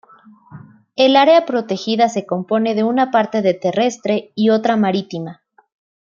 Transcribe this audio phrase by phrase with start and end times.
[0.95, 5.43] El área protegida se compone de una parte de terrestre y otra marítima.